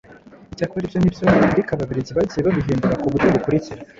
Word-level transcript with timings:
Icyakora 0.53 0.83
ibyo 0.85 0.99
ni 0.99 1.13
byo, 1.13 1.25
ariko 1.53 1.69
Ababiligi 1.71 2.11
bagiye 2.17 2.41
babihindura 2.45 2.99
ku 3.01 3.07
buryo 3.11 3.27
bukurikira 3.35 3.81